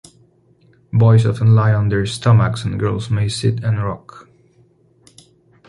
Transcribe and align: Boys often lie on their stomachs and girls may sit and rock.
Boys 0.91 1.27
often 1.27 1.53
lie 1.53 1.75
on 1.75 1.89
their 1.89 2.07
stomachs 2.07 2.63
and 2.63 2.79
girls 2.79 3.11
may 3.11 3.27
sit 3.29 3.63
and 3.63 3.77
rock. 3.83 4.27